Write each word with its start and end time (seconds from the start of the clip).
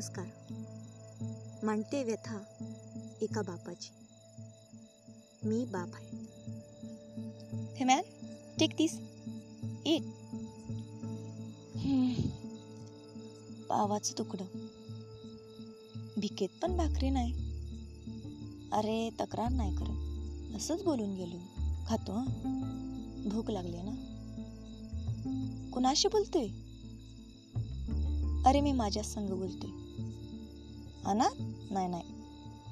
नमस्कार. 0.00 0.52
मांडते 1.62 2.04
व्यथा 2.04 2.38
एका 3.22 3.42
बापाची. 3.42 3.88
मी 5.48 5.64
बाप 5.64 5.88
आहे. 5.94 6.16
हे 7.76 7.84
मॅम 7.84 8.00
टेक 8.60 8.70
दिस 8.70 8.98
एक 9.86 10.02
पावाचं 13.68 14.18
तुकडं. 14.18 14.44
भिकेत 16.16 16.48
पण 16.62 16.76
भाकरी 16.76 17.10
नाही. 17.10 17.32
अरे 18.72 19.10
तक्रार 19.20 19.52
नाही 19.52 19.76
करत. 19.76 20.56
असंच 20.56 20.82
बोलून 20.82 21.14
गेलो. 21.14 21.38
खातो 21.86 22.12
हं. 22.12 23.28
भूक 23.28 23.50
लागली 23.50 23.76
ना? 23.82 23.92
कुणाशी 25.70 26.08
बोलतोय? 26.08 26.46
अरे 28.46 28.60
मी 28.60 28.72
माझ्या 28.72 29.02
संग 29.02 29.28
बोलतोय. 29.28 29.79
अनाथ? 31.06 31.42
नाही 31.72 31.88
नाही. 31.88 32.02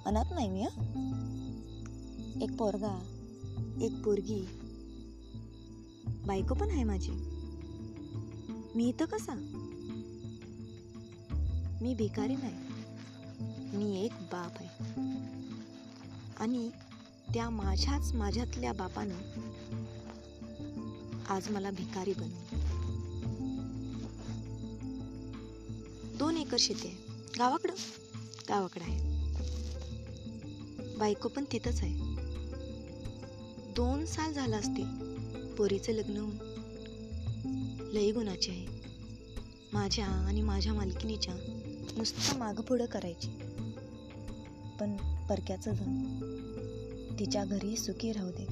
अनाथ 0.06 0.24
नाही 0.34 0.48
मी 0.48 0.62
हं. 0.62 2.42
एक 2.42 2.56
पोरगा 2.58 3.14
एक 3.82 4.04
पोरगी. 4.04 4.46
बायको 6.26 6.54
पण 6.54 6.70
आहे 6.70 6.84
माझी. 6.84 7.12
मी 8.74 8.88
इथं 8.88 9.04
कसा? 9.04 9.34
मी 11.82 11.94
भिकारी 11.94 12.36
नाही. 12.36 12.54
मी 13.76 14.04
एक 14.04 14.12
बाप 14.12 14.52
आहे. 14.60 15.00
आणि 16.40 16.70
त्या 17.34 17.50
माझ्याच 17.50 18.12
माझ्यातल्या 18.12 18.72
बापानं 18.72 19.14
आज 21.28 21.50
मला 21.50 21.70
भिकारी 21.70 22.12
बनवलं. 22.12 22.58
दोन 26.18 26.36
एकर 26.36 26.56
शेती 26.60 26.88
आहे. 26.88 26.96
गावाकडं? 27.38 27.74
गावाकडं 28.48 28.84
आहे. 28.84 29.18
बायको 30.96 31.28
पण 31.28 31.44
तिथंच 31.52 31.80
आहे. 31.82 31.94
दोन 33.72 34.06
साल 34.06 34.32
झालं 34.32 34.56
असतील 34.56 35.16
पोरीचं 35.54 35.92
लग्न 35.92 36.16
होऊन. 36.16 36.36
लई 37.92 38.12
गुणाची 38.12 38.50
आहे. 38.50 38.66
माझ्या 39.72 40.06
आणि 40.06 40.42
माझ्या 40.42 40.74
मालकिनीच्या 40.74 41.34
नुसतं 41.96 42.38
मागं 42.38 42.62
पुढं 42.62 42.86
करायची. 42.86 43.28
पण 44.80 44.96
परक्याचं 45.26 45.72
जण 45.74 46.04
तिच्या 47.18 47.44
घरी 47.44 47.76
सुखी 47.76 48.12
राहू 48.12 48.30
दे. 48.30 48.46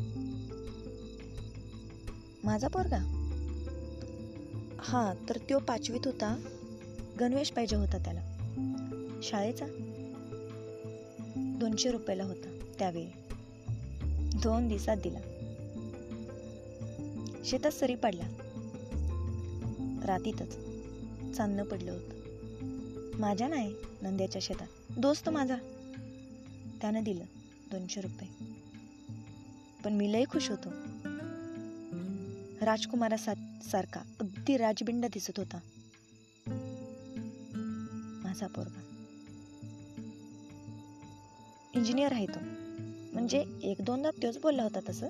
माझा 2.44 2.68
पोरगा? 2.68 2.98
हा 4.78 5.14
तर 5.28 5.36
तो 5.36 5.58
पाचवीत 5.58 6.00
होता. 6.04 6.36
गणवेश 7.20 7.50
पाहिजे 7.50 7.76
होता 7.76 7.98
त्याला. 7.98 8.32
शाळेचा? 9.22 9.66
दोनशे 11.56 11.90
रुपयाला 11.90 12.24
होता 12.24 12.72
त्यावेळी. 12.78 13.08
दोन 14.42 14.68
दिवसात 14.68 14.96
दिला. 14.96 15.18
शेतात 17.44 17.70
सरी 17.70 17.94
पडला 17.94 18.24
रातीतच 20.04 20.56
चांदणं 21.36 21.64
पडलं 21.64 21.92
होतं. 21.92 22.16
माझ्या 23.18 23.48
नाही 23.48 23.74
नंद्याच्या 24.02 24.40
शेतात. 24.42 24.66
दोस्त 24.98 25.28
माझा. 25.28 25.56
त्यानं 26.80 27.02
दिलं 27.02 27.24
दोनशे 27.70 28.00
रुपये. 28.00 28.28
पण 29.84 29.92
मी 29.92 30.12
लय 30.12 30.24
खुश 30.30 30.50
होतो. 30.50 30.68
राजकुमारा 32.64 33.16
सारखा 33.62 34.00
अगदी 34.20 34.56
राजबिंड 34.56 35.06
दिसत 35.06 35.32
होता. 35.36 35.58
माझा 38.24 38.46
पोरगा. 38.46 38.85
इंजिनियर 41.76 42.12
आहे 42.12 42.26
तो. 42.26 42.38
म्हणजे 43.12 43.44
एक 43.62 43.76
दोनदा 43.80 44.10
तोच 44.10 44.38
बोलला 44.38 44.62
होता 44.62 44.80
तसं. 44.88 45.08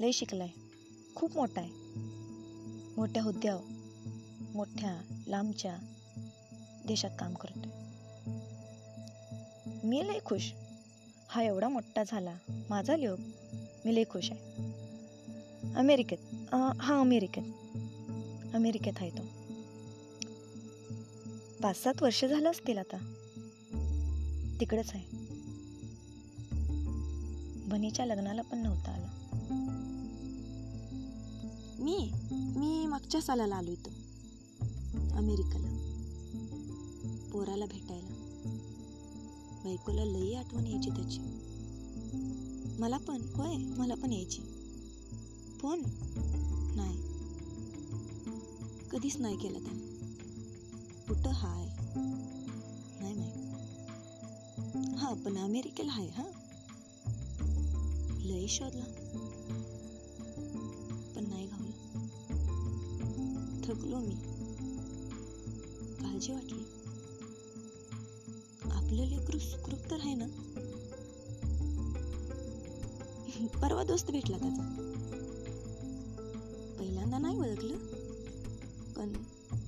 लय 0.00 0.12
शिकलाय. 0.12 0.48
खूप 1.14 1.36
मोठा 1.36 1.60
आहे. 1.60 1.70
मोठ्या 2.96 3.22
हुद्द्यावर 3.22 3.62
मोठ्या 4.54 5.22
लांबच्या 5.26 5.76
देशात 6.86 7.10
काम 7.18 7.34
करतो 7.34 7.68
मी 9.84 10.08
लय 10.08 10.18
खुश. 10.24 10.52
हा 11.28 11.42
एवढा 11.42 11.68
मोठा 11.68 12.02
झाला. 12.06 12.34
माझा 12.70 12.96
लिओ 12.96 13.16
मी 13.84 13.94
लय 13.94 14.04
खुश 14.10 14.30
आहे. 14.30 14.40
अमेरिकेत. 15.74 16.18
हा 16.80 17.00
अमेरिकेत. 17.00 17.44
अमेरिकेत 18.54 18.92
आहे 18.96 19.10
तो. 19.10 19.22
पाच 21.62 21.82
सात 21.82 22.02
वर्ष 22.02 22.24
झालं 22.24 22.50
असतील 22.50 22.78
आता. 22.78 23.14
तिकडेच 24.60 24.90
आहे. 24.94 25.11
बनीच्या 27.72 28.06
लग्नाला 28.06 28.42
पण 28.42 28.58
नव्हता 28.58 28.90
आला. 28.90 29.08
मी 31.78 32.10
मी 32.30 32.86
मागच्या 32.86 33.20
सालाला 33.20 33.56
आलो 33.56 33.70
इथं 33.70 33.90
अमेरिकेला. 35.16 35.68
पोराला 37.32 37.64
भेटायला. 37.66 38.08
बायकोला 39.64 40.04
लई 40.04 40.34
आठवण 40.34 40.66
यायची 40.66 40.90
त्याची. 40.90 41.18
मला 42.78 42.98
पण 42.98 43.22
होय 43.34 43.56
मला 43.56 43.94
पण 43.94 44.12
यायची. 44.12 44.42
फोन 45.60 45.82
नाही. 46.76 46.96
कधीच 48.90 49.16
नाही 49.16 49.36
केला 49.36 49.58
त्यानं. 49.58 49.80
कुठं 51.08 51.30
हाय? 51.30 51.66
नाही 53.00 53.14
माहीत. 53.14 54.96
हा 54.98 55.14
पण 55.24 55.38
अमेरिकेला 55.38 55.92
आहे 55.92 56.08
हा? 56.08 56.24
लई 58.32 58.46
शोधला. 58.48 58.84
पण 61.16 61.24
नाही 61.28 61.46
गावलं. 61.46 62.06
थकलो 63.64 63.98
मी. 63.98 64.14
काळजी 66.00 66.32
वाटली. 66.32 66.62
आपलं 68.70 69.04
लेकरू 69.04 69.38
सुखरूप 69.38 69.90
तर 69.90 70.00
आहे 70.00 70.14
ना? 70.14 70.26
परवा 73.62 73.84
दोस्त 73.84 74.10
भेटला 74.10 74.38
त्याचा. 74.38 74.88
पहिल्यांदा 76.78 77.18
नाही 77.18 77.38
ओळखलं 77.38 77.76
पण 78.92 79.12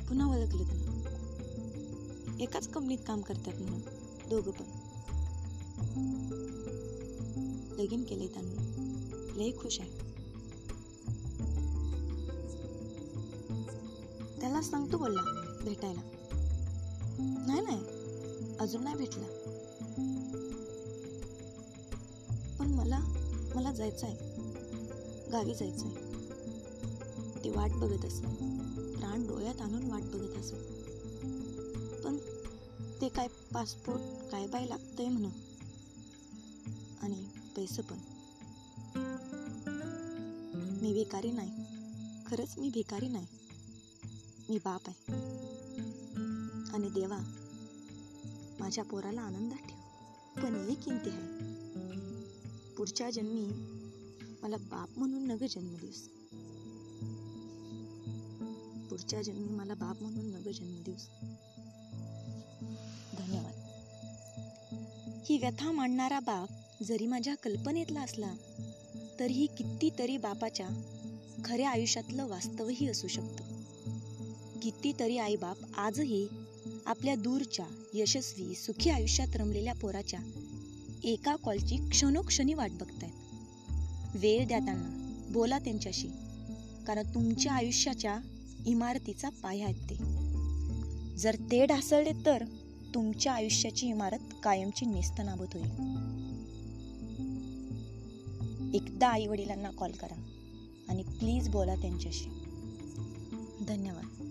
पुन्हा 0.08 0.26
ओळखलं 0.26 0.64
त्यानं 0.64 2.38
एकाच 2.40 2.68
कंपनीत 2.68 2.98
काम 3.06 3.20
करतात 3.20 3.60
म्हणून 3.60 3.80
दोघं 4.28 4.50
पण. 4.50 4.64
लगीन 7.78 8.02
केले 8.04 8.26
त्यांनी. 8.26 8.82
लय 9.36 9.50
खुश 9.58 9.80
आहे. 9.80 10.02
त्याला 14.40 14.62
सांगतो 14.62 14.98
बोलला 14.98 15.22
भेटायला. 15.64 16.00
नाही 17.18 17.60
नाही 17.60 18.56
अजून 18.60 18.82
नाही 18.84 18.96
भेटला. 18.96 19.24
पण 22.58 22.70
मला 22.70 22.98
मला 23.54 23.72
जायचं 23.72 24.06
आहे 24.06 25.30
गावी 25.32 25.54
जायचं 25.54 25.86
आहे 25.86 27.42
ते 27.44 27.50
वाट 27.50 27.70
बघत 27.70 28.04
असे 28.04 28.20
प्राण 28.94 29.26
डोळ्यात 29.26 29.60
आणून 29.60 29.90
वाट 29.90 30.02
बघत 30.02 30.36
असे 30.38 30.56
पण 32.04 32.16
ते 33.00 33.08
काय 33.08 33.28
पासपोर्ट 33.54 34.30
काय 34.30 34.46
बाय 34.46 34.66
लागतंय 34.66 35.08
म्हणून. 35.08 35.30
आणि 37.02 37.24
पैसे 37.56 37.82
पण. 37.82 37.98
मी 40.82 40.92
भिकारी 40.92 41.30
नाही. 41.30 41.50
खरंच 42.26 42.58
मी 42.58 42.68
भिकारी 42.68 43.08
नाही. 43.08 43.26
मी 44.48 44.58
बाप 44.58 44.80
आहे. 44.86 45.12
आणि 46.74 46.90
देवा 46.90 47.18
माझ्या 48.60 48.84
पोराला 48.84 49.20
आनंदात 49.20 49.58
ठेव. 49.58 49.78
पण 50.42 50.68
एक 50.70 50.80
किंती 50.80 51.10
आहे. 51.10 51.54
पुढच्या 52.74 53.10
जन्मी 53.10 53.48
मला 54.42 54.56
बाप 54.56 54.98
म्हणून 54.98 55.26
नग 55.26 55.42
जन्म 55.50 55.76
दिवस 55.76 56.08
पुढच्या 58.90 59.22
जन्मी 59.22 59.48
मला 59.48 59.74
बाप 59.74 60.02
म्हणून 60.02 60.26
नग 60.26 60.48
जन्म 60.50 60.82
दिवस 60.82 61.08
धन्यवाद. 63.18 63.54
ही 65.24 65.38
व्यथा 65.38 65.72
मांडणारा 65.72 66.20
बाप 66.20 66.48
जरी 66.82 67.06
माझ्या 67.06 67.34
कल्पनेतला 67.34 68.00
असला 68.00 68.34
तरीही 69.20 69.46
कितीतरी 69.46 70.16
बापाच्या 70.16 70.68
खऱ्या 71.44 71.70
आयुष्यातलं 71.70 72.26
वास्तवही 72.26 72.88
असू 72.88 73.08
शकतं. 73.08 73.44
कितीतरी 74.60 75.18
आईबाप 75.18 75.56
आजही 75.76 76.28
आपल्या 76.86 77.14
दूरच्या 77.14 77.66
यशस्वी 77.94 78.54
सुखी 78.54 78.90
आयुष्यात 78.90 79.36
रमलेल्या 79.36 79.74
पोराच्या 79.74 80.20
एका 81.04 81.36
कॉलची 81.36 81.76
क्षणोक्षणी 81.76 82.54
वाट 82.54 82.70
बघतायत. 82.70 83.12
वेळ 84.14 84.46
द्या 84.46 84.58
त्यांना 84.58 85.26
बोला 85.30 85.58
त्यांच्याशी 85.58 86.08
कारण 86.86 87.14
तुमच्या 87.14 87.52
आयुष्याच्या 87.52 88.18
इमारतीचा 88.66 89.28
पाया 89.28 89.64
आहेत 89.64 89.90
ते. 89.90 89.94
जर 91.16 91.34
ते 91.50 91.66
ढासळले 91.66 92.12
तर 92.26 92.44
तुमच्या 92.94 93.32
आयुष्याची 93.32 93.86
इमारत 93.86 94.34
कायमची 94.42 94.86
नेस्तनाबत 94.86 95.56
होईल. 95.56 95.94
एकदा 98.74 99.08
आई 99.08 99.26
वडिलांना 99.26 99.70
कॉल 99.70 99.92
करा 99.92 100.14
आणि 100.88 101.02
प्लीज 101.02 101.48
बोला 101.48 101.74
त्यांच्याशी. 101.74 102.28
धन्यवाद. 103.68 104.23